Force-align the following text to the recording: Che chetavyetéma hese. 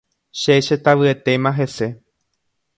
Che 0.39 0.55
chetavyetéma 0.65 1.51
hese. 1.57 1.87